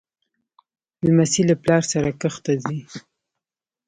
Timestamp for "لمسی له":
1.05-1.55